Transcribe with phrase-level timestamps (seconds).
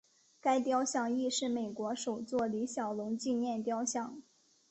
[0.41, 4.19] 该雕像亦是美国首座李小龙纪念雕像。